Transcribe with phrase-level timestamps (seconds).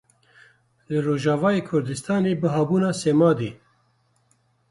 [0.87, 3.51] Li Rojavayê Kurdistanê bihabûna semadê.